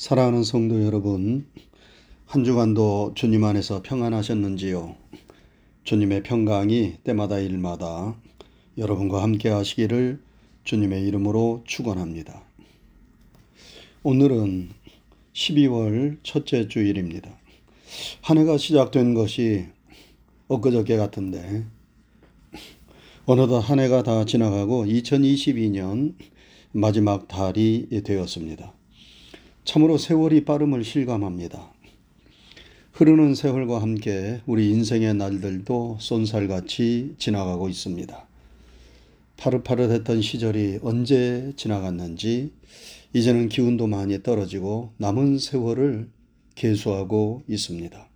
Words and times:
사랑하는 0.00 0.44
성도 0.44 0.82
여러분, 0.82 1.46
한 2.24 2.42
주간도 2.42 3.12
주님 3.16 3.44
안에서 3.44 3.82
평안하셨는지요? 3.82 4.96
주님의 5.84 6.22
평강이 6.22 6.94
때마다 7.04 7.38
일마다 7.38 8.16
여러분과 8.78 9.22
함께 9.22 9.50
하시기를 9.50 10.18
주님의 10.64 11.06
이름으로 11.06 11.64
축원합니다. 11.66 12.42
오늘은 14.02 14.70
12월 15.34 16.16
첫째 16.22 16.66
주일입니다. 16.66 17.38
한 18.22 18.38
해가 18.38 18.56
시작된 18.56 19.12
것이 19.12 19.66
엊그저께 20.48 20.96
같은데 20.96 21.66
어느덧 23.26 23.58
한 23.58 23.78
해가 23.78 24.02
다 24.02 24.24
지나가고 24.24 24.86
2022년 24.86 26.14
마지막 26.72 27.28
달이 27.28 28.00
되었습니다. 28.02 28.79
참으로 29.70 29.98
세월이 29.98 30.44
빠름을 30.46 30.82
실감합니다. 30.82 31.72
흐르는 32.90 33.36
세월과 33.36 33.80
함께 33.80 34.40
우리 34.44 34.68
인생의 34.70 35.14
날들도 35.14 35.98
쏜살같이 36.00 37.14
지나가고 37.18 37.68
있습니다. 37.68 38.26
파릇파릇했던 39.36 40.22
시절이 40.22 40.80
언제 40.82 41.52
지나갔는지 41.54 42.50
이제는 43.12 43.48
기운도 43.48 43.86
많이 43.86 44.20
떨어지고 44.24 44.90
남은 44.96 45.38
세월을 45.38 46.08
계수하고 46.56 47.44
있습니다. 47.46 48.08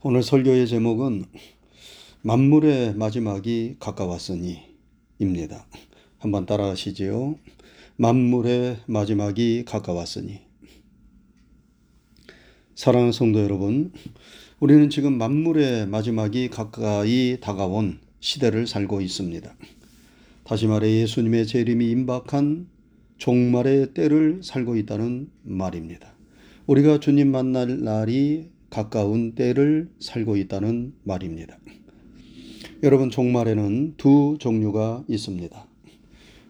오늘 0.00 0.22
설교의 0.22 0.66
제목은 0.66 1.26
만물의 2.22 2.94
마지막이 2.94 3.76
가까웠으니 3.80 4.62
입니다. 5.18 5.66
한번 6.16 6.46
따라하시지요. 6.46 7.57
만물의 8.00 8.76
마지막이 8.86 9.64
가까웠으니. 9.64 10.38
사랑하는 12.76 13.10
성도 13.10 13.40
여러분, 13.40 13.92
우리는 14.60 14.88
지금 14.88 15.18
만물의 15.18 15.88
마지막이 15.88 16.48
가까이 16.48 17.38
다가온 17.40 17.98
시대를 18.20 18.68
살고 18.68 19.00
있습니다. 19.00 19.52
다시 20.44 20.68
말해 20.68 20.88
예수님의 21.00 21.48
재림이 21.48 21.90
임박한 21.90 22.68
종말의 23.16 23.94
때를 23.94 24.42
살고 24.44 24.76
있다는 24.76 25.28
말입니다. 25.42 26.14
우리가 26.68 27.00
주님 27.00 27.32
만날 27.32 27.82
날이 27.82 28.50
가까운 28.70 29.34
때를 29.34 29.90
살고 29.98 30.36
있다는 30.36 30.94
말입니다. 31.02 31.58
여러분, 32.84 33.10
종말에는 33.10 33.94
두 33.96 34.36
종류가 34.38 35.04
있습니다. 35.08 35.66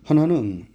하나는 0.03 0.67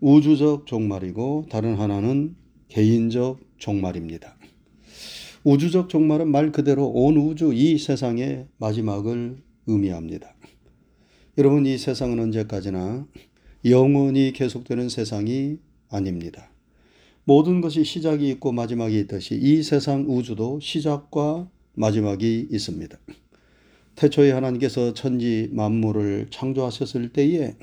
우주적 0.00 0.66
종말이고 0.66 1.46
다른 1.50 1.76
하나는 1.76 2.36
개인적 2.68 3.40
종말입니다. 3.58 4.36
우주적 5.44 5.88
종말은 5.88 6.30
말 6.30 6.52
그대로 6.52 6.86
온 6.86 7.16
우주 7.16 7.52
이 7.54 7.78
세상의 7.78 8.46
마지막을 8.58 9.38
의미합니다. 9.66 10.34
여러분 11.36 11.66
이 11.66 11.78
세상은 11.78 12.18
언제까지나 12.20 13.06
영원히 13.64 14.32
계속되는 14.32 14.88
세상이 14.88 15.58
아닙니다. 15.88 16.50
모든 17.24 17.60
것이 17.60 17.84
시작이 17.84 18.28
있고 18.30 18.52
마지막이 18.52 18.98
있듯이 19.00 19.34
이 19.36 19.62
세상 19.62 20.06
우주도 20.08 20.60
시작과 20.60 21.48
마지막이 21.74 22.48
있습니다. 22.50 22.98
태초에 23.98 24.30
하나님께서 24.30 24.94
천지 24.94 25.48
만물을 25.50 26.28
창조하셨을 26.30 27.08
때에 27.08 27.56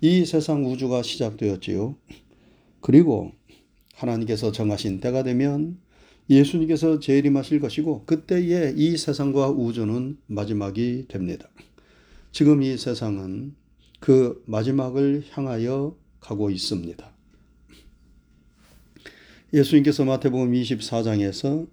이 0.00 0.24
세상 0.24 0.64
우주가 0.64 1.02
시작되었지요. 1.02 1.96
그리고 2.80 3.32
하나님께서 3.94 4.52
정하신 4.52 5.00
때가 5.00 5.22
되면 5.22 5.78
예수님께서 6.30 6.98
재림하실 6.98 7.60
것이고 7.60 8.06
그때에 8.06 8.72
이 8.74 8.96
세상과 8.96 9.50
우주는 9.50 10.16
마지막이 10.28 11.08
됩니다. 11.08 11.50
지금 12.32 12.62
이 12.62 12.78
세상은 12.78 13.54
그 14.00 14.42
마지막을 14.46 15.24
향하여 15.32 15.94
가고 16.20 16.48
있습니다. 16.50 17.12
예수님께서 19.52 20.06
마태복음 20.06 20.52
24장에서 20.52 21.66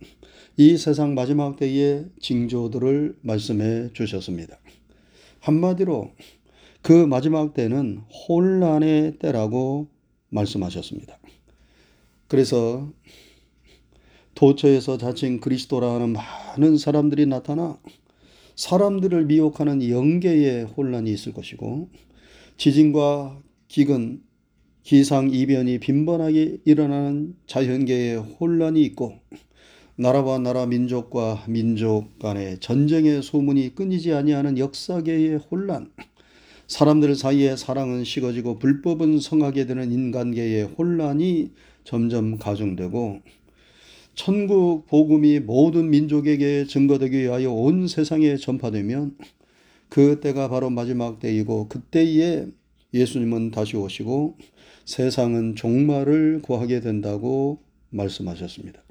이 0.59 0.75
세상 0.75 1.13
마지막 1.13 1.55
때의 1.55 2.07
징조들을 2.19 3.19
말씀해 3.21 3.93
주셨습니다. 3.93 4.59
한마디로 5.39 6.11
그 6.81 6.91
마지막 6.91 7.53
때는 7.53 8.01
혼란의 8.27 9.19
때라고 9.19 9.87
말씀하셨습니다. 10.27 11.17
그래서 12.27 12.91
도처에서 14.35 14.97
자칭 14.97 15.39
그리스도라 15.39 15.93
하는 15.93 16.11
많은 16.11 16.77
사람들이 16.77 17.25
나타나 17.25 17.79
사람들을 18.57 19.27
미혹하는 19.27 19.89
영계의 19.89 20.65
혼란이 20.65 21.09
있을 21.09 21.31
것이고 21.31 21.89
지진과 22.57 23.41
기근, 23.69 24.21
기상 24.83 25.29
이변이 25.29 25.79
빈번하게 25.79 26.57
일어나는 26.65 27.37
자연계의 27.47 28.17
혼란이 28.17 28.83
있고 28.83 29.21
나라와 30.01 30.39
나라 30.39 30.65
민족과 30.65 31.43
민족 31.49 32.19
간의 32.19 32.61
전쟁의 32.61 33.21
소문이 33.21 33.75
끊이지 33.75 34.13
아니하는 34.13 34.57
역사계의 34.57 35.39
혼란, 35.51 35.91
사람들 36.67 37.15
사이에 37.15 37.57
사랑은 37.57 38.05
식어지고 38.05 38.59
불법은 38.59 39.19
성하게 39.19 39.65
되는 39.65 39.91
인간계의 39.91 40.63
혼란이 40.77 41.51
점점 41.83 42.37
가중되고 42.37 43.19
천국 44.15 44.87
복음이 44.87 45.41
모든 45.41 45.89
민족에게 45.89 46.63
증거되기 46.63 47.17
위하여 47.17 47.51
온 47.51 47.89
세상에 47.89 48.37
전파되면 48.37 49.17
그 49.89 50.21
때가 50.21 50.47
바로 50.47 50.69
마지막 50.69 51.19
때이고 51.19 51.67
그때에 51.67 52.45
예수님은 52.93 53.51
다시 53.51 53.75
오시고 53.75 54.37
세상은 54.85 55.55
종말을 55.57 56.41
구하게 56.41 56.79
된다고 56.79 57.59
말씀하셨습니다. 57.89 58.81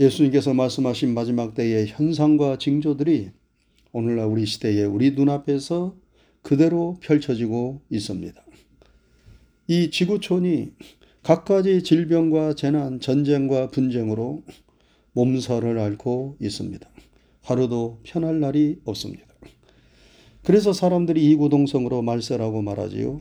예수님께서 0.00 0.54
말씀하신 0.54 1.12
마지막 1.12 1.54
때의 1.54 1.88
현상과 1.88 2.56
징조들이 2.56 3.32
오늘날 3.92 4.28
우리 4.28 4.46
시대에 4.46 4.84
우리 4.84 5.10
눈앞에서 5.10 5.94
그대로 6.40 6.96
펼쳐지고 7.02 7.82
있습니다. 7.90 8.42
이 9.68 9.90
지구촌이 9.90 10.72
갖가지 11.22 11.82
질병과 11.82 12.54
재난, 12.54 12.98
전쟁과 12.98 13.68
분쟁으로 13.68 14.42
몸살을 15.12 15.78
앓고 15.78 16.38
있습니다. 16.40 16.88
하루도 17.42 18.00
편할 18.02 18.40
날이 18.40 18.80
없습니다. 18.84 19.26
그래서 20.42 20.72
사람들이 20.72 21.30
이구동성으로 21.32 22.00
말세라고 22.00 22.62
말하지요. 22.62 23.20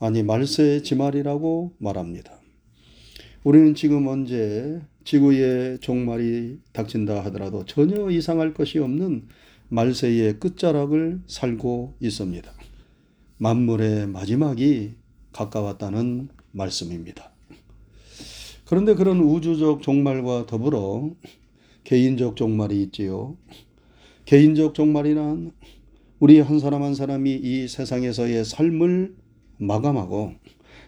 아니 0.00 0.22
말세의 0.22 0.84
지말이라고 0.84 1.74
말합니다. 1.76 2.40
우리는 3.42 3.74
지금 3.74 4.06
언제 4.06 4.80
지구의 5.04 5.78
종말이 5.80 6.58
닥친다 6.72 7.24
하더라도 7.26 7.64
전혀 7.64 8.10
이상할 8.10 8.54
것이 8.54 8.78
없는 8.78 9.28
말세의 9.68 10.40
끝자락을 10.40 11.20
살고 11.26 11.96
있습니다. 12.00 12.50
만물의 13.38 14.06
마지막이 14.08 14.94
가까웠다는 15.32 16.28
말씀입니다. 16.52 17.32
그런데 18.66 18.94
그런 18.94 19.20
우주적 19.20 19.82
종말과 19.82 20.46
더불어 20.46 21.10
개인적 21.84 22.36
종말이 22.36 22.82
있지요. 22.84 23.36
개인적 24.24 24.74
종말이란 24.74 25.52
우리 26.18 26.40
한 26.40 26.58
사람 26.58 26.82
한 26.82 26.94
사람이 26.94 27.34
이 27.34 27.68
세상에서의 27.68 28.44
삶을 28.44 29.14
마감하고 29.58 30.32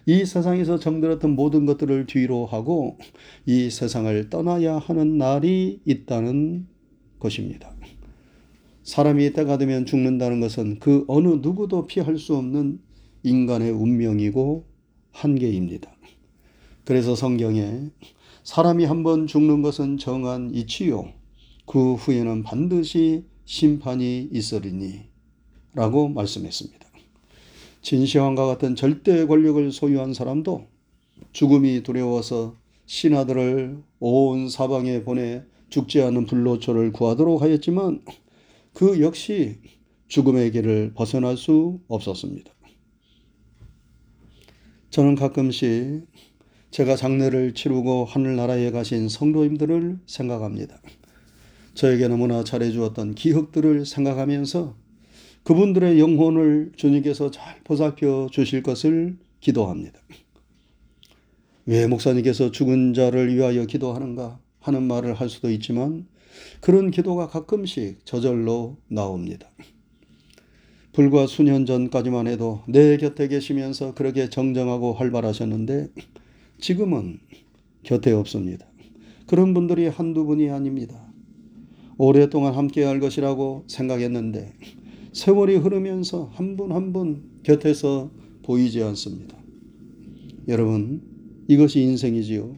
이 0.06 0.24
세상에서 0.24 0.78
정들었던 0.78 1.32
모든 1.32 1.66
것들을 1.66 2.06
뒤로 2.06 2.46
하고 2.46 2.96
이 3.44 3.70
세상을 3.70 4.30
떠나야 4.30 4.78
하는 4.78 5.18
날이 5.18 5.80
있다는 5.84 6.68
것입니다. 7.18 7.74
사람이 8.84 9.32
때가 9.32 9.58
되면 9.58 9.84
죽는다는 9.84 10.40
것은 10.40 10.78
그 10.78 11.04
어느 11.08 11.26
누구도 11.26 11.88
피할 11.88 12.18
수 12.18 12.36
없는 12.36 12.78
인간의 13.24 13.72
운명이고 13.72 14.64
한계입니다. 15.10 15.90
그래서 16.84 17.16
성경에 17.16 17.90
사람이 18.44 18.84
한번 18.84 19.26
죽는 19.26 19.60
것은 19.62 19.98
정한 19.98 20.54
이치요. 20.54 21.08
그 21.66 21.94
후에는 21.94 22.44
반드시 22.44 23.24
심판이 23.44 24.28
있으리니 24.30 25.00
라고 25.74 26.08
말씀했습니다. 26.08 26.85
진시황과 27.86 28.46
같은 28.46 28.74
절대 28.74 29.26
권력을 29.26 29.70
소유한 29.70 30.12
사람도 30.12 30.66
죽음이 31.30 31.84
두려워서 31.84 32.56
신하들을 32.86 33.80
온 34.00 34.48
사방에 34.48 35.04
보내 35.04 35.44
죽지 35.68 36.02
않는 36.02 36.26
불로초를 36.26 36.90
구하도록 36.90 37.42
하였지만 37.42 38.02
그 38.72 39.00
역시 39.00 39.60
죽음의 40.08 40.50
길을 40.50 40.94
벗어날 40.96 41.36
수 41.36 41.78
없었습니다. 41.86 42.50
저는 44.90 45.14
가끔씩 45.14 46.08
제가 46.72 46.96
장례를 46.96 47.54
치르고 47.54 48.04
하늘나라에 48.04 48.72
가신 48.72 49.08
성도님들을 49.08 50.00
생각합니다. 50.06 50.82
저에게 51.74 52.08
너무나 52.08 52.42
잘해주었던 52.42 53.14
기억들을 53.14 53.86
생각하면서 53.86 54.85
그분들의 55.46 56.00
영혼을 56.00 56.72
주님께서 56.74 57.30
잘 57.30 57.62
보살펴 57.62 58.28
주실 58.32 58.64
것을 58.64 59.16
기도합니다. 59.38 59.96
왜 61.66 61.86
목사님께서 61.86 62.50
죽은 62.50 62.94
자를 62.94 63.32
위하여 63.32 63.64
기도하는가 63.64 64.40
하는 64.58 64.82
말을 64.82 65.14
할 65.14 65.28
수도 65.28 65.48
있지만 65.52 66.08
그런 66.60 66.90
기도가 66.90 67.28
가끔씩 67.28 68.04
저절로 68.04 68.76
나옵니다. 68.88 69.48
불과 70.92 71.28
수년 71.28 71.64
전까지만 71.64 72.26
해도 72.26 72.62
내 72.66 72.96
곁에 72.96 73.28
계시면서 73.28 73.94
그렇게 73.94 74.28
정정하고 74.28 74.94
활발하셨는데 74.94 75.90
지금은 76.58 77.20
곁에 77.84 78.10
없습니다. 78.10 78.66
그런 79.28 79.54
분들이 79.54 79.86
한두 79.86 80.24
분이 80.24 80.50
아닙니다. 80.50 81.06
오랫동안 81.98 82.54
함께 82.54 82.82
할 82.82 82.98
것이라고 82.98 83.62
생각했는데 83.68 84.52
세월이 85.16 85.56
흐르면서 85.56 86.30
한 86.34 86.56
분 86.58 86.72
한 86.72 86.92
분 86.92 87.22
곁에서 87.42 88.10
보이지 88.42 88.82
않습니다. 88.82 89.34
여러분, 90.46 91.00
이것이 91.48 91.80
인생이지요. 91.80 92.54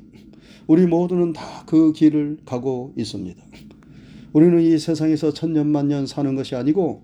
우리 0.67 0.85
모두는 0.87 1.33
다 1.35 1.65
그 1.67 1.93
길을 1.93 2.39
가고 2.45 2.95
있습니다. 2.97 3.41
우리는 4.33 4.61
이 4.61 4.77
세상에서 4.77 5.33
천년만년 5.33 6.07
사는 6.07 6.35
것이 6.35 6.57
아니고 6.57 7.03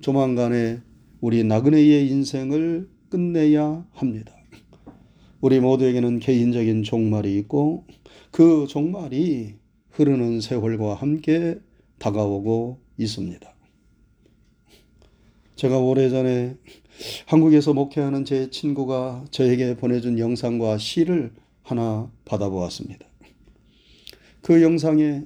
조만간에 0.00 0.80
우리 1.20 1.44
나그네의 1.44 2.10
인생을 2.10 2.88
끝내야 3.08 3.86
합니다. 3.92 4.32
우리 5.40 5.60
모두에게는 5.60 6.18
개인적인 6.18 6.82
종말이 6.82 7.38
있고 7.38 7.84
그 8.32 8.66
종말이 8.68 9.54
흐르는 9.90 10.40
세월과 10.40 10.94
함께 10.94 11.60
다가오고 11.98 12.80
있습니다. 12.98 13.55
제가 15.56 15.78
오래전에 15.78 16.54
한국에서 17.26 17.72
목회하는 17.72 18.26
제 18.26 18.50
친구가 18.50 19.24
저에게 19.30 19.74
보내준 19.76 20.18
영상과 20.18 20.76
시를 20.76 21.32
하나 21.62 22.10
받아보았습니다. 22.26 23.06
그 24.42 24.62
영상에 24.62 25.24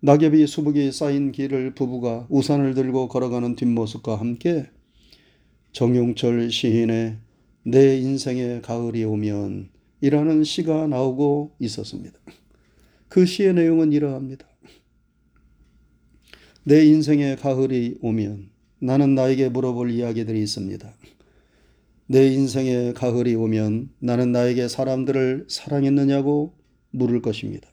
낙엽이 0.00 0.46
수북이 0.46 0.92
쌓인 0.92 1.30
길을 1.30 1.74
부부가 1.74 2.26
우산을 2.30 2.74
들고 2.74 3.08
걸어가는 3.08 3.56
뒷모습과 3.56 4.16
함께 4.16 4.66
정용철 5.72 6.50
시인의 6.50 7.18
내 7.64 7.98
인생의 7.98 8.62
가을이 8.62 9.04
오면 9.04 9.68
이라는 10.00 10.42
시가 10.44 10.86
나오고 10.86 11.54
있었습니다. 11.58 12.18
그 13.08 13.26
시의 13.26 13.52
내용은 13.52 13.92
이러합니다. 13.92 14.46
내 16.64 16.84
인생의 16.86 17.36
가을이 17.36 17.98
오면 18.00 18.55
나는 18.78 19.14
나에게 19.14 19.48
물어볼 19.48 19.90
이야기들이 19.90 20.42
있습니다. 20.42 20.92
내 22.08 22.26
인생의 22.28 22.94
가을이 22.94 23.34
오면 23.34 23.90
나는 23.98 24.32
나에게 24.32 24.68
사람들을 24.68 25.46
사랑했느냐고 25.48 26.54
물을 26.90 27.20
것입니다. 27.20 27.68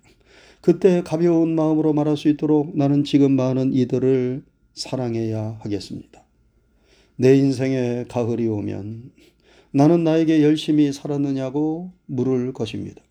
그때 0.61 1.03
가벼운 1.03 1.55
마음으로 1.55 1.93
말할 1.93 2.17
수 2.17 2.29
있도록 2.29 2.75
나는 2.75 3.03
지금 3.03 3.33
많은 3.33 3.73
이들을 3.73 4.43
사랑해야 4.73 5.57
하겠습니다. 5.59 6.23
내 7.15 7.35
인생의 7.35 8.07
가을이 8.07 8.47
오면 8.47 9.11
나는 9.71 10.03
나에게 10.03 10.41
열심히 10.41 10.91
살았느냐고 10.91 11.91
물을 12.05 12.53
것입니다. 12.53 13.01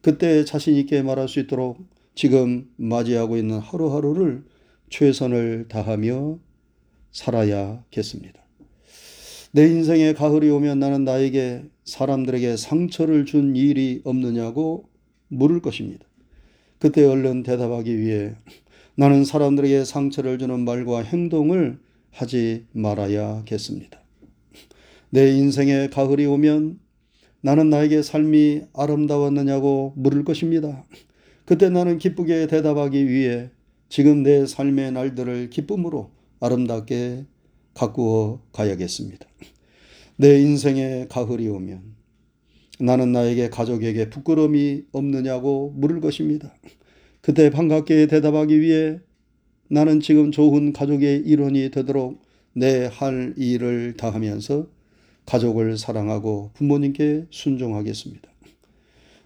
그때 0.00 0.44
자신있게 0.44 1.02
말할 1.02 1.28
수 1.28 1.40
있도록 1.40 1.78
지금 2.14 2.70
맞이하고 2.76 3.36
있는 3.36 3.58
하루하루를 3.58 4.44
최선을 4.88 5.66
다하며 5.68 6.38
살아야겠습니다. 7.16 8.42
내 9.52 9.66
인생의 9.66 10.14
가을이 10.14 10.50
오면 10.50 10.78
나는 10.78 11.04
나에게 11.04 11.64
사람들에게 11.84 12.56
상처를 12.56 13.24
준 13.24 13.56
일이 13.56 14.02
없느냐고 14.04 14.84
물을 15.28 15.60
것입니다. 15.62 16.04
그때 16.78 17.06
얼른 17.06 17.42
대답하기 17.42 17.98
위해 17.98 18.34
나는 18.96 19.24
사람들에게 19.24 19.84
상처를 19.84 20.38
주는 20.38 20.60
말과 20.60 21.02
행동을 21.02 21.78
하지 22.10 22.66
말아야겠습니다. 22.72 23.98
내 25.08 25.30
인생의 25.30 25.90
가을이 25.90 26.26
오면 26.26 26.78
나는 27.40 27.70
나에게 27.70 28.02
삶이 28.02 28.62
아름다웠느냐고 28.74 29.94
물을 29.96 30.24
것입니다. 30.24 30.84
그때 31.46 31.70
나는 31.70 31.96
기쁘게 31.96 32.46
대답하기 32.48 33.08
위해 33.08 33.50
지금 33.88 34.22
내 34.22 34.44
삶의 34.44 34.92
날들을 34.92 35.48
기쁨으로 35.48 36.15
아름답게 36.40 37.24
가꾸어 37.74 38.42
가야겠습니다. 38.52 39.26
내 40.16 40.40
인생의 40.40 41.08
가을이 41.08 41.48
오면 41.48 41.94
나는 42.80 43.12
나에게 43.12 43.50
가족에게 43.50 44.10
부끄러움이 44.10 44.84
없느냐고 44.92 45.72
물을 45.76 46.00
것입니다. 46.00 46.54
그때 47.20 47.50
반갑게 47.50 48.06
대답하기 48.06 48.60
위해 48.60 49.00
나는 49.68 50.00
지금 50.00 50.30
좋은 50.30 50.72
가족의 50.72 51.22
일원이 51.26 51.70
되도록 51.70 52.22
내 52.52 52.86
할 52.86 53.34
일을 53.36 53.94
다하면서 53.98 54.68
가족을 55.26 55.76
사랑하고 55.76 56.52
부모님께 56.54 57.26
순종하겠습니다. 57.30 58.30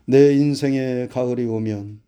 내 0.07 0.35
인생의 0.35 1.09
가을이 1.09 1.45
오면 1.45 2.01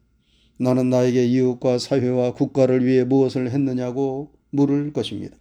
나는 0.59 0.91
나에게 0.91 1.25
이웃과 1.27 1.79
사회와 1.79 2.35
국가를 2.35 2.85
위해 2.85 3.05
무엇을 3.05 3.51
했느냐고 3.51 4.33
물을 4.53 4.93
것입니다. 4.93 5.37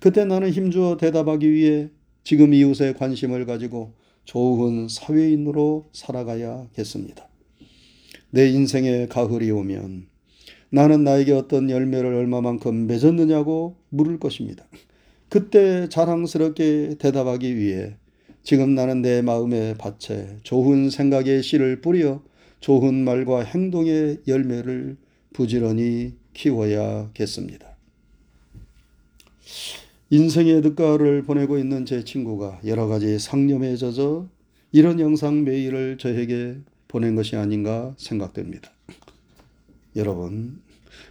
그때 0.00 0.24
나는 0.24 0.50
힘주어 0.50 0.96
대답하기 0.96 1.50
위해 1.52 1.90
지금 2.22 2.54
이웃에 2.54 2.94
관심을 2.94 3.44
가지고 3.44 3.92
좋은 4.24 4.88
사회인으로 4.88 5.90
살아가야겠습니다. 5.92 7.28
내 8.30 8.48
인생의 8.48 9.08
가을이 9.08 9.50
오면 9.50 10.06
나는 10.70 11.04
나에게 11.04 11.32
어떤 11.32 11.70
열매를 11.70 12.14
얼마만큼 12.14 12.86
맺었느냐고 12.86 13.76
물을 13.90 14.18
것입니다. 14.18 14.64
그때 15.28 15.88
자랑스럽게 15.88 16.96
대답하기 16.98 17.56
위해 17.56 17.96
지금 18.42 18.74
나는 18.74 19.02
내 19.02 19.22
마음의 19.22 19.76
밭에 19.78 20.38
좋은 20.42 20.90
생각의 20.90 21.42
씨를 21.42 21.80
뿌려 21.80 22.22
좋은 22.60 22.94
말과 22.94 23.42
행동의 23.42 24.22
열매를 24.26 24.96
부지런히 25.32 26.14
키워야겠습니다. 26.32 27.73
인생의 30.10 30.60
늦가을을 30.60 31.22
보내고 31.24 31.58
있는 31.58 31.86
제 31.86 32.04
친구가 32.04 32.60
여러 32.66 32.86
가지 32.86 33.18
상념에 33.18 33.76
젖어 33.76 34.28
이런 34.72 35.00
영상 35.00 35.44
메일을 35.44 35.98
저에게 35.98 36.58
보낸 36.88 37.14
것이 37.14 37.36
아닌가 37.36 37.94
생각됩니다. 37.96 38.70
여러분, 39.96 40.60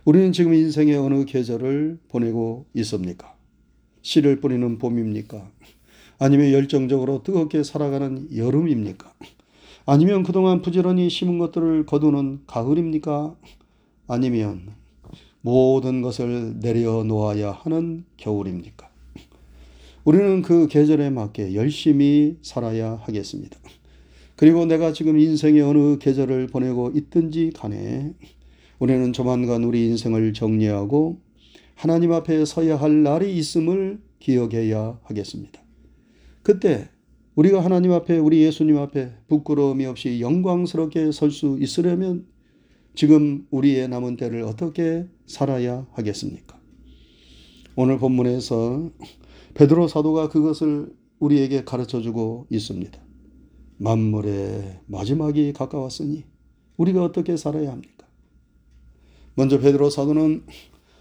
우리는 0.06 0.32
지금 0.32 0.54
인생의 0.54 0.96
어느 0.98 1.26
계절을 1.26 2.00
보내고 2.10 2.66
있습니까? 2.76 3.34
씨를 4.02 4.42
뿌리는 4.42 4.78
봄입니까? 4.78 5.50
아니면 6.20 6.52
열정적으로 6.52 7.24
뜨겁게 7.24 7.64
살아가는 7.64 8.30
여름입니까? 8.36 9.14
아니면 9.86 10.24
그동안 10.24 10.62
부지런히 10.62 11.10
심은 11.10 11.40
것들을 11.40 11.86
거두는 11.86 12.42
가을입니까? 12.48 13.36
아니면 14.08 14.83
모든 15.44 16.02
것을 16.02 16.60
내려놓아야 16.60 17.52
하는 17.52 18.06
겨울입니까? 18.16 18.90
우리는 20.06 20.42
그 20.42 20.68
계절에 20.68 21.10
맞게 21.10 21.54
열심히 21.54 22.38
살아야 22.42 22.96
하겠습니다. 23.04 23.58
그리고 24.38 24.66
내가 24.66 24.94
지금 24.94 25.20
인생의 25.20 25.62
어느 25.62 25.98
계절을 25.98 26.48
보내고 26.48 26.92
있든지 26.96 27.52
간에 27.56 28.14
우리는 28.80 29.14
조만간 29.14 29.64
우리 29.64 29.86
인생을 29.88 30.34
정리하고 30.34 31.20
하나님 31.76 32.14
앞에 32.14 32.46
서야 32.46 32.78
할 32.78 33.04
날이 33.04 33.36
있음을 33.38 34.00
기억해야 34.20 35.00
하겠습니다. 35.04 35.62
그때 36.42 36.90
우리가 37.36 37.64
하나님 37.64 37.92
앞에 37.92 38.18
우리 38.18 38.44
예수님 38.44 38.78
앞에 38.78 39.12
부끄러움이 39.28 39.86
없이 39.86 40.22
영광스럽게 40.22 41.12
설 41.12 41.32
수 41.32 41.58
있으려면 41.60 42.26
지금 42.96 43.48
우리의 43.50 43.88
남은 43.88 44.18
때를 44.18 44.44
어떻게 44.44 45.08
살아야 45.26 45.88
하겠습니까? 45.94 46.60
오늘 47.76 47.98
본문에서 47.98 48.92
베드로 49.56 49.88
사도가 49.88 50.30
그것을 50.30 50.94
우리에게 51.20 51.64
가르쳐 51.64 52.02
주고 52.02 52.46
있습니다. 52.52 53.02
만물의 53.78 54.82
마지막이 54.86 55.54
가까웠으니 55.54 56.26
우리가 56.78 57.04
어떻게 57.04 57.36
살아야 57.36 57.72
합니까? 57.72 58.08
먼저 59.34 59.60
베드로 59.60 59.90
사도는 59.90 60.46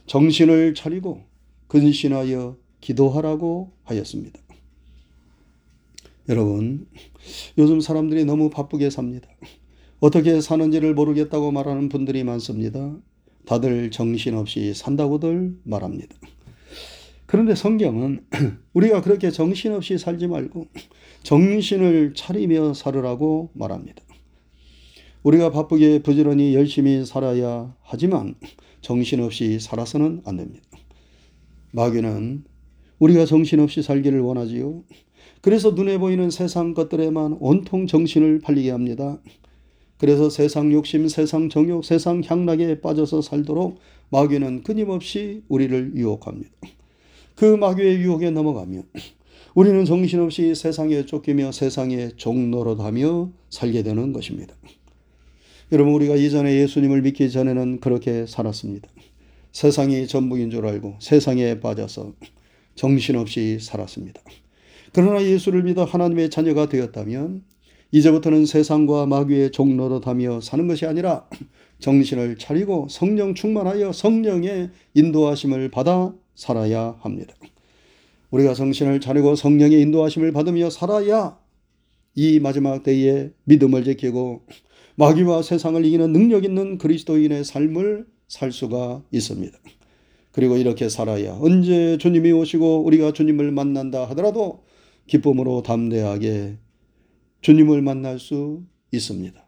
정신을 0.06 0.74
차리고 0.74 1.20
근신하여 1.68 2.56
기도하라고 2.80 3.72
하였습니다. 3.84 4.40
여러분, 6.28 6.86
요즘 7.58 7.80
사람들이 7.80 8.24
너무 8.24 8.48
바쁘게 8.48 8.88
삽니다. 8.88 9.28
어떻게 10.02 10.40
사는지를 10.40 10.94
모르겠다고 10.94 11.52
말하는 11.52 11.88
분들이 11.88 12.24
많습니다. 12.24 12.92
다들 13.46 13.92
정신없이 13.92 14.74
산다고들 14.74 15.58
말합니다. 15.62 16.16
그런데 17.26 17.54
성경은 17.54 18.24
우리가 18.74 19.00
그렇게 19.00 19.30
정신없이 19.30 19.98
살지 19.98 20.26
말고 20.26 20.66
정신을 21.22 22.14
차리며 22.16 22.74
살으라고 22.74 23.50
말합니다. 23.52 24.02
우리가 25.22 25.52
바쁘게 25.52 26.02
부지런히 26.02 26.56
열심히 26.56 27.04
살아야 27.04 27.72
하지만 27.80 28.34
정신없이 28.80 29.60
살아서는 29.60 30.22
안 30.24 30.36
됩니다. 30.36 30.66
마귀는 31.70 32.42
우리가 32.98 33.24
정신없이 33.24 33.82
살기를 33.82 34.18
원하지요. 34.18 34.82
그래서 35.42 35.70
눈에 35.70 35.98
보이는 35.98 36.28
세상 36.28 36.74
것들에만 36.74 37.36
온통 37.38 37.86
정신을 37.86 38.40
팔리게 38.40 38.72
합니다. 38.72 39.20
그래서 40.02 40.30
세상 40.30 40.72
욕심, 40.72 41.06
세상 41.06 41.48
정욕, 41.48 41.84
세상 41.84 42.22
향락에 42.26 42.80
빠져서 42.80 43.22
살도록 43.22 43.78
마귀는 44.10 44.64
끊임없이 44.64 45.44
우리를 45.46 45.92
유혹합니다. 45.94 46.50
그 47.36 47.44
마귀의 47.44 48.00
유혹에 48.00 48.30
넘어가면 48.30 48.82
우리는 49.54 49.84
정신없이 49.84 50.56
세상에 50.56 51.06
쫓기며 51.06 51.52
세상에 51.52 52.08
종노릇하며 52.16 53.30
살게 53.48 53.84
되는 53.84 54.12
것입니다. 54.12 54.56
여러분 55.70 55.94
우리가 55.94 56.16
이전에 56.16 56.52
예수님을 56.52 57.02
믿기 57.02 57.30
전에는 57.30 57.78
그렇게 57.78 58.26
살았습니다. 58.26 58.88
세상이 59.52 60.08
전부인 60.08 60.50
줄 60.50 60.66
알고 60.66 60.96
세상에 60.98 61.60
빠져서 61.60 62.14
정신없이 62.74 63.58
살았습니다. 63.60 64.20
그러나 64.92 65.22
예수를 65.22 65.62
믿어 65.62 65.84
하나님의 65.84 66.30
자녀가 66.30 66.68
되었다면 66.68 67.51
이제부터는 67.92 68.46
세상과 68.46 69.06
마귀의 69.06 69.52
종노릇하며 69.52 70.40
사는 70.40 70.66
것이 70.66 70.86
아니라 70.86 71.28
정신을 71.78 72.38
차리고 72.38 72.88
성령 72.88 73.34
충만하여 73.34 73.92
성령의 73.92 74.70
인도하심을 74.94 75.70
받아 75.70 76.14
살아야 76.34 76.96
합니다. 77.00 77.34
우리가 78.30 78.54
정신을 78.54 79.00
차리고 79.00 79.36
성령의 79.36 79.80
인도하심을 79.82 80.32
받으며 80.32 80.70
살아야 80.70 81.38
이 82.14 82.40
마지막 82.40 82.82
때에 82.82 83.30
믿음을 83.44 83.84
지키고 83.84 84.46
마귀와 84.94 85.42
세상을 85.42 85.84
이기는 85.84 86.12
능력 86.12 86.44
있는 86.44 86.78
그리스도인의 86.78 87.44
삶을 87.44 88.06
살 88.26 88.52
수가 88.52 89.02
있습니다. 89.10 89.58
그리고 90.32 90.56
이렇게 90.56 90.88
살아야 90.88 91.36
언제 91.40 91.98
주님이 91.98 92.32
오시고 92.32 92.84
우리가 92.84 93.12
주님을 93.12 93.52
만난다 93.52 94.08
하더라도 94.08 94.64
기쁨으로 95.06 95.62
담대하게 95.62 96.56
주님을 97.42 97.82
만날 97.82 98.18
수 98.18 98.62
있습니다. 98.92 99.40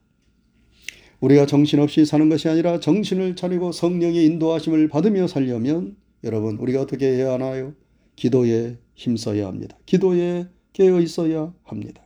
우리가 1.21 1.47
정신없이 1.47 2.05
사는 2.05 2.29
것이 2.29 2.49
아니라 2.49 2.81
정신을 2.81 3.37
차리고 3.37 3.73
성령의 3.73 4.27
인도하심을 4.27 4.89
받으며 4.89 5.27
살려면 5.27 5.97
여러분 6.23 6.57
우리가 6.57 6.83
어떻게 6.83 7.07
해야 7.07 7.33
하나요? 7.33 7.75
기도에 8.17 8.79
힘써야 8.95 9.47
합니다. 9.47 9.79
기도에 9.87 10.47
깨어 10.73 11.01
있어야 11.01 11.55
합니다. 11.63 12.03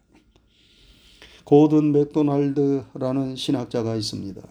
고든 1.45 1.93
맥도날드라는 1.93 3.35
신학자가 3.37 3.97
있습니다. 3.97 4.43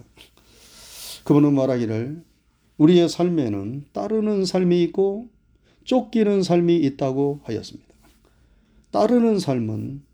그분은 1.23 1.53
말하기를 1.53 2.23
우리의 2.77 3.09
삶에는 3.09 3.85
따르는 3.91 4.45
삶이 4.45 4.81
있고 4.83 5.29
쫓기는 5.83 6.41
삶이 6.41 6.75
있다고 6.77 7.41
하였습니다. 7.43 7.87
따르는 8.91 9.39
삶은 9.39 10.06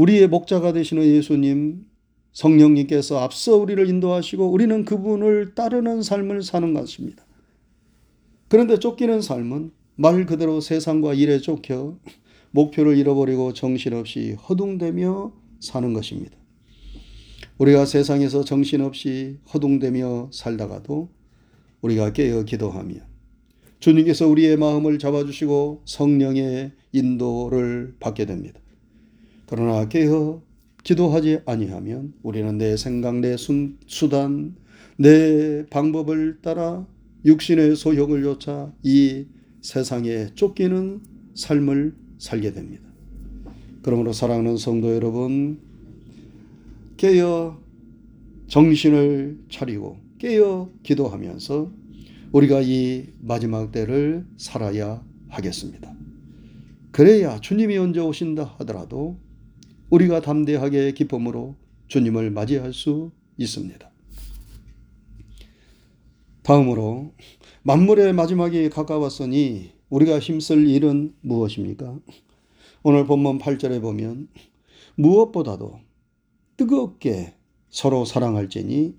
우리의 0.00 0.28
목자가 0.28 0.72
되시는 0.72 1.04
예수님, 1.04 1.84
성령님께서 2.32 3.18
앞서 3.18 3.56
우리를 3.56 3.86
인도하시고 3.86 4.50
우리는 4.50 4.86
그분을 4.86 5.54
따르는 5.54 6.02
삶을 6.02 6.42
사는 6.42 6.72
것입니다. 6.72 7.26
그런데 8.48 8.78
쫓기는 8.78 9.20
삶은 9.20 9.72
말 9.96 10.24
그대로 10.24 10.62
세상과 10.62 11.12
일에 11.12 11.38
쫓겨 11.38 11.98
목표를 12.52 12.96
잃어버리고 12.96 13.52
정신없이 13.52 14.32
허둥대며 14.48 15.34
사는 15.60 15.92
것입니다. 15.92 16.34
우리가 17.58 17.84
세상에서 17.84 18.42
정신없이 18.42 19.36
허둥대며 19.52 20.30
살다가도 20.32 21.10
우리가 21.82 22.14
깨어 22.14 22.44
기도하며 22.44 22.94
주님께서 23.80 24.28
우리의 24.28 24.56
마음을 24.56 24.98
잡아주시고 24.98 25.82
성령의 25.84 26.72
인도를 26.92 27.96
받게 28.00 28.24
됩니다. 28.24 28.60
그러나 29.50 29.88
깨어 29.88 30.42
기도하지 30.84 31.40
아니하면 31.44 32.14
우리는 32.22 32.56
내 32.56 32.76
생각, 32.76 33.16
내 33.18 33.36
수단, 33.36 34.54
내 34.96 35.66
방법을 35.66 36.38
따라 36.40 36.86
육신의 37.24 37.74
소욕을 37.74 38.22
쫓아 38.22 38.72
이 38.84 39.26
세상에 39.60 40.28
쫓기는 40.36 41.00
삶을 41.34 41.96
살게 42.18 42.52
됩니다. 42.52 42.84
그러므로 43.82 44.12
사랑하는 44.12 44.56
성도 44.56 44.94
여러분, 44.94 45.58
깨어 46.96 47.58
정신을 48.46 49.40
차리고 49.50 49.96
깨어 50.18 50.70
기도하면서 50.84 51.72
우리가 52.30 52.60
이 52.62 53.08
마지막 53.18 53.72
때를 53.72 54.26
살아야 54.36 55.04
하겠습니다. 55.28 55.92
그래야 56.92 57.40
주님이 57.40 57.78
언제 57.78 57.98
오신다 57.98 58.44
하더라도 58.58 59.18
우리가 59.90 60.20
담대하게 60.20 60.92
기쁨으로 60.92 61.56
주님을 61.88 62.30
맞이할 62.30 62.72
수 62.72 63.10
있습니다. 63.36 63.90
다음으로 66.42 67.12
만물의 67.62 68.12
마지막이 68.12 68.70
가까웠으니 68.70 69.72
우리가 69.88 70.18
힘쓸 70.18 70.66
일은 70.68 71.14
무엇입니까? 71.20 71.98
오늘 72.82 73.06
본문 73.06 73.38
8절에 73.38 73.82
보면 73.82 74.28
무엇보다도 74.94 75.80
뜨겁게 76.56 77.34
서로 77.68 78.04
사랑할지니 78.04 78.96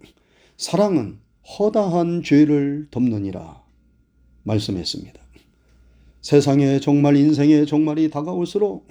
사랑은 0.57 1.19
허다한 1.57 2.23
죄를 2.23 2.87
덮느니라 2.91 3.63
말씀했습니다. 4.43 5.21
세상에 6.21 6.79
정말 6.79 7.15
인생의 7.15 7.65
종말이 7.65 8.09
다가올수록 8.09 8.87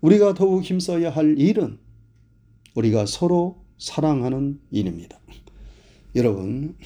우리가 0.00 0.34
더욱 0.34 0.62
힘써야 0.62 1.10
할 1.10 1.38
일은 1.38 1.78
우리가 2.74 3.06
서로 3.06 3.64
사랑하는 3.78 4.60
일입니다. 4.70 5.18
여러분, 6.14 6.76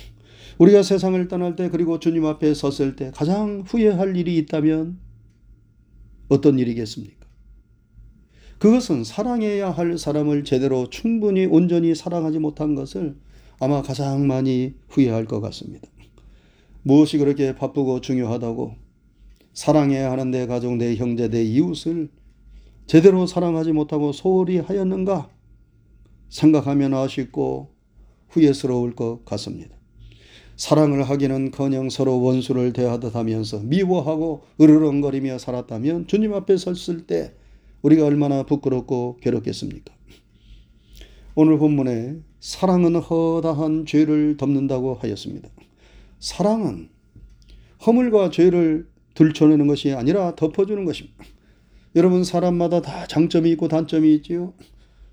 우리가 0.58 0.82
세상을 0.82 1.28
떠날 1.28 1.56
때 1.56 1.68
그리고 1.68 1.98
주님 1.98 2.24
앞에 2.26 2.54
섰을 2.54 2.96
때 2.96 3.10
가장 3.14 3.62
후회할 3.66 4.16
일이 4.16 4.36
있다면 4.38 4.98
어떤 6.28 6.58
일이겠습니까? 6.58 7.26
그것은 8.58 9.04
사랑해야 9.04 9.70
할 9.70 9.98
사람을 9.98 10.44
제대로 10.44 10.88
충분히 10.88 11.46
온전히 11.46 11.94
사랑하지 11.94 12.38
못한 12.38 12.74
것을 12.74 13.16
아마 13.58 13.82
가장 13.82 14.26
많이 14.26 14.74
후회할 14.88 15.24
것 15.24 15.40
같습니다. 15.40 15.88
무엇이 16.82 17.18
그렇게 17.18 17.54
바쁘고 17.54 18.00
중요하다고 18.00 18.76
사랑해야 19.52 20.10
하는 20.10 20.30
내 20.30 20.46
가족, 20.46 20.76
내 20.76 20.96
형제, 20.96 21.28
내 21.28 21.42
이웃을 21.42 22.08
제대로 22.86 23.26
사랑하지 23.26 23.72
못하고 23.72 24.12
소홀히 24.12 24.58
하였는가 24.58 25.30
생각하면 26.28 26.94
아쉽고 26.94 27.70
후회스러울 28.28 28.94
것 28.94 29.24
같습니다. 29.24 29.76
사랑을 30.56 31.02
하기는 31.02 31.50
커녕 31.50 31.90
서로 31.90 32.20
원수를 32.20 32.72
대하듯 32.72 33.14
하면서 33.14 33.58
미워하고 33.60 34.42
으르렁거리며 34.60 35.38
살았다면 35.38 36.06
주님 36.06 36.34
앞에 36.34 36.56
섰을 36.56 37.06
때 37.06 37.34
우리가 37.82 38.06
얼마나 38.06 38.44
부끄럽고 38.44 39.18
괴롭겠습니까? 39.20 39.92
오늘 41.34 41.58
본문에 41.58 42.20
사랑은 42.40 42.96
허다한 42.96 43.86
죄를 43.86 44.36
덮는다고 44.36 44.94
하였습니다. 44.94 45.48
사랑은 46.20 46.90
허물과 47.86 48.30
죄를 48.30 48.86
들춰내는 49.14 49.66
것이 49.66 49.92
아니라 49.92 50.34
덮어주는 50.36 50.84
것입니다. 50.84 51.24
여러분 51.94 52.24
사람마다 52.24 52.80
다 52.80 53.06
장점이 53.06 53.50
있고 53.52 53.68
단점이 53.68 54.14
있지요. 54.16 54.54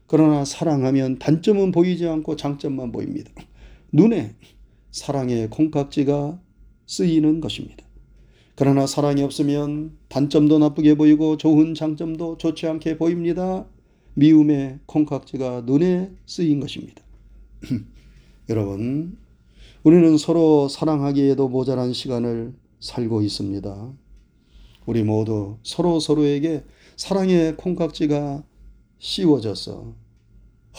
그러나 0.07 0.45
사랑하면 0.45 1.19
단점은 1.19 1.71
보이지 1.71 2.07
않고 2.07 2.35
장점만 2.35 2.91
보입니다. 2.91 3.31
눈에 3.91 4.35
사랑의 4.91 5.49
콩깍지가 5.49 6.39
쓰이는 6.87 7.41
것입니다. 7.41 7.85
그러나 8.55 8.87
사랑이 8.87 9.21
없으면 9.21 9.97
단점도 10.09 10.59
나쁘게 10.59 10.95
보이고 10.95 11.37
좋은 11.37 11.75
장점도 11.75 12.37
좋지 12.37 12.67
않게 12.67 12.97
보입니다. 12.97 13.65
미움의 14.15 14.79
콩깍지가 14.85 15.63
눈에 15.65 16.11
쓰인 16.25 16.59
것입니다. 16.59 17.01
여러분, 18.49 19.17
우리는 19.83 20.17
서로 20.17 20.67
사랑하기에도 20.67 21.47
모자란 21.49 21.93
시간을 21.93 22.53
살고 22.79 23.21
있습니다. 23.21 23.93
우리 24.89 25.03
모두 25.03 25.59
서로 25.61 25.99
서로에게 25.99 26.63
사랑의 26.95 27.57
콩깍지가 27.57 28.43
씌워져서 28.97 29.93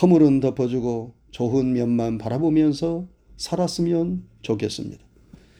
허물은 0.03 0.41
덮어주고 0.41 1.15
좋은 1.31 1.73
면만 1.73 2.19
바라보면서 2.19 3.07
살았으면 3.37 4.25
좋겠습니다. 4.43 5.01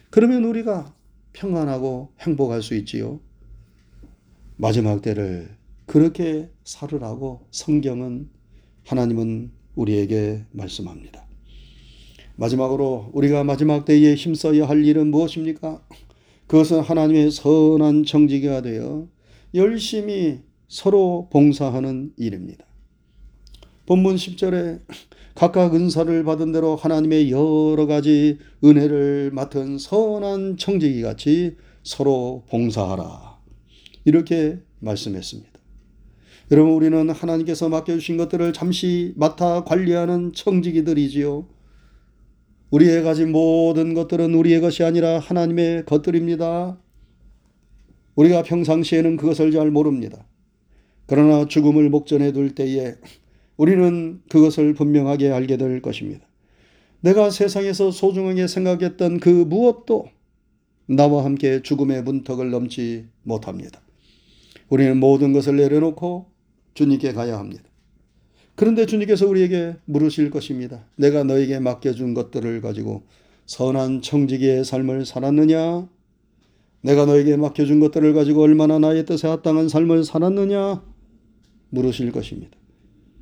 그러면 0.09 0.43
우리가 0.43 0.93
평안하고 1.31 2.11
행복할 2.19 2.61
수 2.61 2.75
있지요. 2.75 3.21
마지막 4.57 5.01
때를 5.01 5.55
그렇게 5.85 6.49
살으라고 6.65 7.47
성경은 7.51 8.29
하나님은 8.85 9.51
우리에게 9.75 10.43
말씀합니다. 10.51 11.25
마지막으로 12.35 13.11
우리가 13.13 13.45
마지막 13.45 13.85
때에 13.85 14.13
힘써야 14.15 14.67
할 14.67 14.83
일은 14.83 15.09
무엇입니까? 15.09 15.81
그것은 16.51 16.81
하나님의 16.81 17.31
선한 17.31 18.03
정직이가 18.03 18.61
되어 18.61 19.07
열심히 19.55 20.39
서로 20.67 21.29
봉사하는 21.31 22.11
일입니다. 22.17 22.65
본문 23.85 24.17
10절에 24.17 24.81
각각 25.33 25.73
은사를 25.73 26.25
받은 26.25 26.51
대로 26.51 26.75
하나님의 26.75 27.31
여러 27.31 27.85
가지 27.85 28.37
은혜를 28.65 29.31
맡은 29.31 29.77
선한 29.77 30.57
청지기 30.57 31.01
같이 31.03 31.55
서로 31.83 32.43
봉사하라. 32.49 33.39
이렇게 34.03 34.59
말씀했습니다. 34.79 35.51
여러분, 36.51 36.73
우리는 36.73 37.09
하나님께서 37.11 37.69
맡겨주신 37.69 38.17
것들을 38.17 38.51
잠시 38.51 39.13
맡아 39.15 39.63
관리하는 39.63 40.33
청지기들이지요. 40.33 41.60
우리의 42.71 43.03
가진 43.03 43.31
모든 43.31 43.93
것들은 43.93 44.33
우리의 44.33 44.61
것이 44.61 44.83
아니라 44.83 45.19
하나님의 45.19 45.85
것들입니다. 45.85 46.77
우리가 48.15 48.43
평상시에는 48.43 49.17
그것을 49.17 49.51
잘 49.51 49.71
모릅니다. 49.71 50.25
그러나 51.05 51.45
죽음을 51.45 51.89
목전에 51.89 52.31
둘 52.31 52.55
때에 52.55 52.95
우리는 53.57 54.21
그것을 54.29 54.73
분명하게 54.73 55.31
알게 55.31 55.57
될 55.57 55.81
것입니다. 55.81 56.25
내가 57.01 57.29
세상에서 57.29 57.91
소중하게 57.91 58.47
생각했던 58.47 59.19
그 59.19 59.29
무엇도 59.29 60.09
나와 60.87 61.25
함께 61.25 61.61
죽음의 61.61 62.03
문턱을 62.03 62.49
넘지 62.51 63.07
못합니다. 63.23 63.81
우리는 64.69 64.97
모든 64.97 65.33
것을 65.33 65.57
내려놓고 65.57 66.27
주님께 66.73 67.11
가야 67.13 67.37
합니다. 67.37 67.63
그런데 68.61 68.85
주님께서 68.85 69.27
우리에게 69.27 69.77
물으실 69.85 70.29
것입니다. 70.29 70.85
내가 70.95 71.23
너에게 71.23 71.57
맡겨준 71.57 72.13
것들을 72.13 72.61
가지고 72.61 73.01
선한 73.47 74.03
청지기의 74.03 74.65
삶을 74.65 75.07
살았느냐? 75.07 75.89
내가 76.81 77.07
너에게 77.07 77.37
맡겨준 77.37 77.79
것들을 77.79 78.13
가지고 78.13 78.43
얼마나 78.43 78.77
나의 78.77 79.07
뜻에 79.07 79.27
합당한 79.27 79.67
삶을 79.67 80.03
살았느냐? 80.03 80.83
물으실 81.71 82.11
것입니다. 82.11 82.55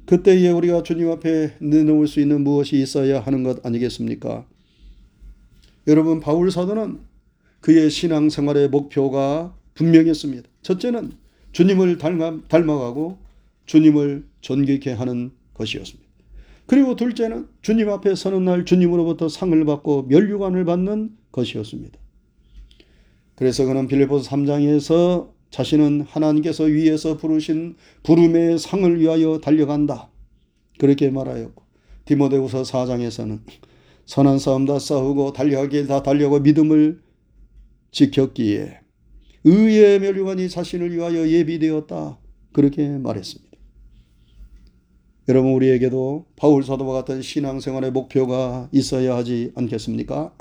그때에 0.08 0.50
우리가 0.50 0.84
주님 0.84 1.10
앞에 1.10 1.54
내놓을 1.62 2.08
수 2.08 2.20
있는 2.20 2.42
무엇이 2.44 2.76
있어야 2.82 3.22
하는 3.22 3.44
것 3.44 3.66
아니겠습니까? 3.66 4.46
여러분 5.88 6.20
바울 6.20 6.52
사도는 6.52 7.00
그의 7.62 7.90
신앙 7.90 8.30
생활의 8.30 8.68
목표가 8.68 9.56
분명했습니다. 9.76 10.50
첫째는 10.64 11.14
주님을 11.54 11.98
닮아, 11.98 12.42
닮아가고 12.50 13.29
주님을 13.70 14.26
존귀케 14.42 14.94
하는 14.94 15.32
것이었습니다. 15.54 16.10
그리고 16.66 16.96
둘째는 16.96 17.48
주님 17.62 17.90
앞에 17.90 18.16
서는 18.16 18.46
날 18.46 18.66
주님으로부터 18.66 19.30
상을 19.30 19.64
받고 19.64 20.08
멸류관을 20.10 20.66
받는 20.66 21.16
것이었습니다. 21.32 22.00
그래서 23.36 23.66
그는 23.66 23.88
빌립보서 23.88 24.28
3장에서 24.28 25.34
자신은 25.52 26.02
하나님께서 26.02 26.64
위에서 26.64 27.18
부르신 27.18 27.76
부름의 28.02 28.58
상을 28.58 29.00
위하여 29.00 29.40
달려간다. 29.40 30.10
그렇게 30.80 31.12
말하였고 31.12 31.64
디모데후서 32.06 32.64
4장에서는 32.64 33.42
선한 34.08 34.40
싸움 34.40 34.66
다 34.66 34.80
싸우고 34.80 35.34
달려가길 35.34 35.86
다 35.86 36.02
달려고 36.02 36.40
믿음을 36.40 37.02
지켰기에 37.92 38.80
의의 39.44 40.00
멸류관이 40.00 40.50
자신을 40.50 40.92
위하여 40.92 41.28
예비되었다. 41.28 42.18
그렇게 42.52 42.88
말했습니다. 42.88 43.49
여러분 45.30 45.52
우리에게도 45.52 46.26
바울 46.36 46.64
사도와 46.64 46.92
같은 46.92 47.22
신앙생활의 47.22 47.92
목표가 47.92 48.68
있어야 48.72 49.16
하지 49.16 49.52
않겠습니까? 49.54 50.34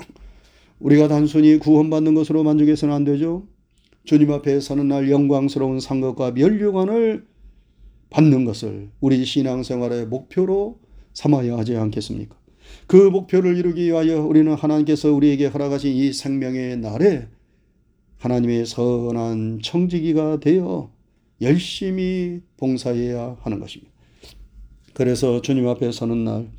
우리가 0.79 1.07
단순히 1.07 1.59
구원받는 1.59 2.15
것으로 2.15 2.43
만족해서는 2.43 2.95
안 2.95 3.03
되죠. 3.03 3.45
주님 4.03 4.31
앞에 4.31 4.59
서는 4.59 4.87
날 4.87 5.11
영광스러운 5.11 5.79
상급과 5.79 6.31
멸류관을 6.31 7.23
받는 8.09 8.45
것을 8.45 8.89
우리 8.99 9.23
신앙생활의 9.23 10.07
목표로 10.07 10.79
삼아야 11.13 11.55
하지 11.55 11.75
않겠습니까? 11.75 12.35
그 12.87 12.95
목표를 12.95 13.57
이루기 13.57 13.85
위하여 13.85 14.23
우리는 14.23 14.51
하나님께서 14.55 15.13
우리에게 15.13 15.45
허락하신 15.45 15.93
이 15.93 16.11
생명의 16.11 16.77
날에 16.77 17.27
하나님의 18.17 18.65
선한 18.65 19.59
청지기가 19.61 20.39
되어 20.39 20.91
열심히 21.41 22.41
봉사해야 22.57 23.37
하는 23.41 23.59
것입니다. 23.59 23.88
그래서 24.99 25.41
주님 25.41 25.65
앞에 25.65 25.93
서는 25.93 26.25
날 26.25 26.51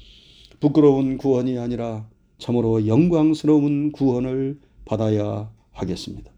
부끄러운 0.61 1.19
구원이 1.19 1.59
아니라 1.59 2.09
참으로 2.39 2.87
영광스러운 2.87 3.93
구원을 3.93 4.59
받아야 4.87 5.53
하겠습니다. 5.73 6.33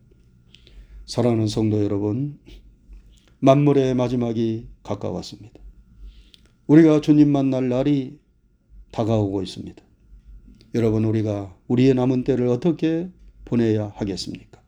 사랑하는 1.07 1.47
성도 1.47 1.81
여러분, 1.85 2.41
만물의 3.39 3.95
마지막이 3.95 4.67
가까웠습니다. 4.83 5.61
우리가 6.67 7.03
주님 7.03 7.31
만날 7.31 7.69
날이 7.69 8.19
다가오고 8.91 9.41
있습니다. 9.45 9.81
여러분, 10.75 11.05
우리가 11.05 11.57
우리의 11.69 11.95
남은 11.95 12.25
때를 12.25 12.49
어떻게 12.49 13.11
보내야 13.45 13.93
하겠습니까? 13.95 14.61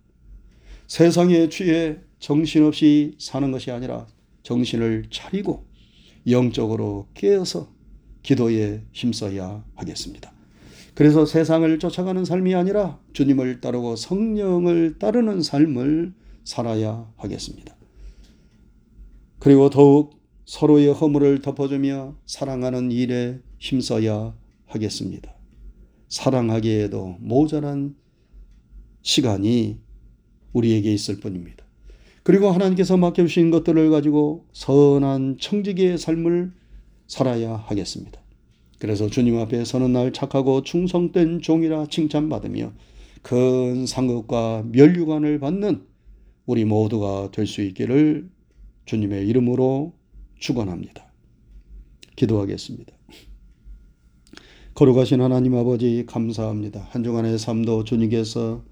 세상에 0.86 1.48
취해 1.48 1.96
정신없이 2.20 3.16
사는 3.18 3.50
것이 3.50 3.72
아니라 3.72 4.06
정신을 4.44 5.06
차리고 5.10 5.73
영적으로 6.28 7.08
깨어서 7.14 7.68
기도에 8.22 8.82
힘써야 8.92 9.64
하겠습니다. 9.74 10.32
그래서 10.94 11.26
세상을 11.26 11.78
쫓아가는 11.78 12.24
삶이 12.24 12.54
아니라 12.54 13.00
주님을 13.12 13.60
따르고 13.60 13.96
성령을 13.96 14.98
따르는 14.98 15.42
삶을 15.42 16.14
살아야 16.44 17.10
하겠습니다. 17.16 17.76
그리고 19.40 19.70
더욱 19.70 20.20
서로의 20.44 20.92
허물을 20.92 21.42
덮어주며 21.42 22.16
사랑하는 22.26 22.92
일에 22.92 23.40
힘써야 23.58 24.34
하겠습니다. 24.66 25.34
사랑하기에도 26.08 27.16
모자란 27.20 27.96
시간이 29.02 29.80
우리에게 30.52 30.92
있을 30.92 31.20
뿐입니다. 31.20 31.63
그리고 32.24 32.50
하나님께서 32.50 32.96
맡겨주신 32.96 33.50
것들을 33.50 33.90
가지고 33.90 34.46
선한 34.52 35.36
청지기의 35.38 35.98
삶을 35.98 36.52
살아야 37.06 37.54
하겠습니다. 37.54 38.20
그래서 38.78 39.08
주님 39.08 39.38
앞에 39.38 39.64
서는 39.64 39.92
날 39.92 40.12
착하고 40.12 40.62
충성된 40.62 41.42
종이라 41.42 41.86
칭찬받으며 41.86 42.72
큰 43.22 43.86
상급과 43.86 44.64
멸류관을 44.72 45.38
받는 45.38 45.86
우리 46.46 46.64
모두가 46.64 47.30
될 47.30 47.46
수 47.46 47.62
있기를 47.62 48.28
주님의 48.86 49.26
이름으로 49.28 49.94
축원합니다. 50.38 51.12
기도하겠습니다. 52.16 52.92
거룩하신 54.74 55.20
하나님 55.20 55.54
아버지 55.56 56.04
감사합니다. 56.06 56.88
한 56.90 57.04
주간의 57.04 57.38
삶도 57.38 57.84
주님께서 57.84 58.62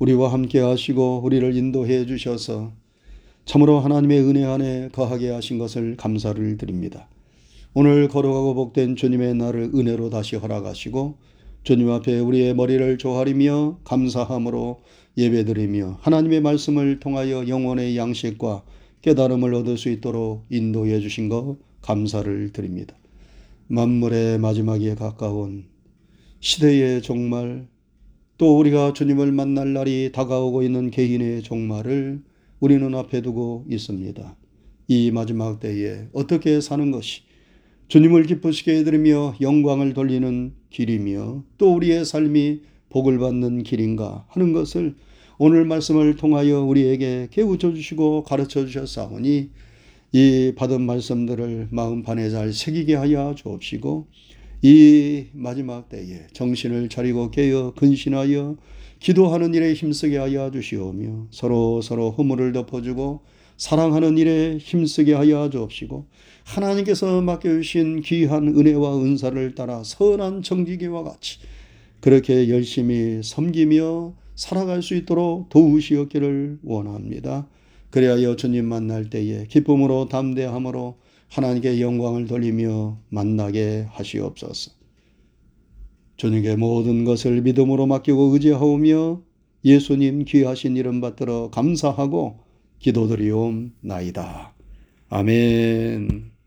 우리와 0.00 0.32
함께 0.32 0.60
하시고 0.60 1.20
우리를 1.22 1.54
인도해 1.54 2.06
주셔서 2.06 2.72
참으로 3.44 3.80
하나님의 3.80 4.20
은혜 4.20 4.44
안에 4.44 4.88
거하게 4.92 5.28
하신 5.28 5.58
것을 5.58 5.96
감사를 5.96 6.56
드립니다. 6.56 7.06
오늘 7.74 8.08
걸어가고 8.08 8.54
복된 8.54 8.96
주님의 8.96 9.34
날을 9.34 9.72
은혜로 9.74 10.08
다시 10.08 10.36
허락하시고 10.36 11.18
주님 11.64 11.90
앞에 11.90 12.18
우리의 12.18 12.54
머리를 12.54 12.96
조아리며 12.96 13.80
감사함으로 13.84 14.80
예배드리며 15.18 15.98
하나님의 16.00 16.40
말씀을 16.40 16.98
통하여 16.98 17.46
영혼의 17.46 17.98
양식과 17.98 18.64
깨달음을 19.02 19.52
얻을 19.52 19.76
수 19.76 19.90
있도록 19.90 20.46
인도해 20.48 21.00
주신 21.00 21.28
것 21.28 21.58
감사를 21.82 22.52
드립니다. 22.54 22.96
만물의 23.66 24.38
마지막에 24.38 24.94
가까운 24.94 25.66
시대의 26.40 27.02
종말 27.02 27.68
또 28.40 28.58
우리가 28.58 28.94
주님을 28.94 29.32
만날 29.32 29.74
날이 29.74 30.12
다가오고 30.14 30.62
있는 30.62 30.90
개인의 30.90 31.42
종말을 31.42 32.22
우리는 32.58 32.94
앞에 32.94 33.20
두고 33.20 33.66
있습니다. 33.68 34.34
이 34.88 35.10
마지막 35.10 35.60
때에 35.60 36.06
어떻게 36.14 36.62
사는 36.62 36.90
것이 36.90 37.20
주님을 37.88 38.22
기쁘시게 38.22 38.78
해드리며 38.78 39.34
영광을 39.42 39.92
돌리는 39.92 40.54
길이며 40.70 41.44
또 41.58 41.74
우리의 41.74 42.06
삶이 42.06 42.62
복을 42.88 43.18
받는 43.18 43.62
길인가 43.62 44.24
하는 44.28 44.54
것을 44.54 44.94
오늘 45.36 45.66
말씀을 45.66 46.16
통하여 46.16 46.62
우리에게 46.62 47.28
깨우쳐 47.30 47.74
주시고 47.74 48.22
가르쳐 48.22 48.64
주셨사오니 48.64 49.50
이 50.12 50.52
받은 50.56 50.80
말씀들을 50.80 51.68
마음 51.72 52.02
판에 52.02 52.30
잘 52.30 52.54
새기게 52.54 52.94
하여 52.94 53.34
주옵시고 53.36 54.06
이 54.62 55.26
마지막 55.32 55.88
때에 55.88 56.26
정신을 56.32 56.90
차리고 56.90 57.30
깨어 57.30 57.72
근신하여 57.74 58.56
기도하는 58.98 59.54
일에 59.54 59.72
힘쓰게 59.72 60.18
하여 60.18 60.50
주시오며 60.50 61.28
서로 61.30 61.80
서로 61.80 62.10
허물을 62.10 62.52
덮어주고 62.52 63.20
사랑하는 63.56 64.18
일에 64.18 64.58
힘쓰게 64.58 65.14
하여 65.14 65.48
주옵시고 65.48 66.06
하나님께서 66.44 67.22
맡겨주신 67.22 68.02
귀한 68.02 68.48
은혜와 68.48 69.02
은사를 69.02 69.54
따라 69.54 69.82
선한 69.82 70.42
정직이와 70.42 71.04
같이 71.04 71.38
그렇게 72.00 72.50
열심히 72.50 73.22
섬기며 73.22 74.14
살아갈 74.34 74.82
수 74.82 74.94
있도록 74.94 75.48
도우시었기를 75.50 76.60
원합니다. 76.62 77.46
그리하여 77.90 78.36
주님 78.36 78.66
만날 78.66 79.10
때에 79.10 79.46
기쁨으로 79.46 80.08
담대함으로 80.08 80.96
하나님께 81.30 81.80
영광을 81.80 82.26
돌리며 82.26 82.98
만나게 83.08 83.86
하시옵소서. 83.90 84.72
주님께 86.16 86.56
모든 86.56 87.04
것을 87.04 87.40
믿음으로 87.42 87.86
맡기고 87.86 88.34
의지하오며 88.34 89.22
예수님 89.64 90.24
귀하신 90.24 90.76
이름 90.76 91.00
받들어 91.00 91.50
감사하고 91.50 92.40
기도드리옵나이다. 92.80 94.54
아멘. 95.08 96.39